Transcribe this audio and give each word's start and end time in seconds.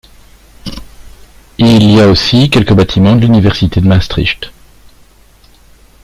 Il 1.59 1.83
y 1.83 2.01
a 2.01 2.07
aussi 2.07 2.49
quelques 2.49 2.73
bâtiments 2.73 3.15
de 3.15 3.21
l'Université 3.21 3.81
de 3.81 3.87
Maastricht. 3.87 4.51